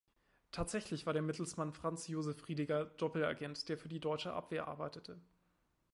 [0.51, 5.21] Tatsächlich war der Mittelsmann Franz Josef Riediger Doppelagent, der für die deutsche Abwehr arbeitete.